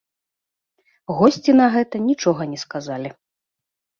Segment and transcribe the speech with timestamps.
[1.19, 3.09] Госці на гэта нічога не сказалі.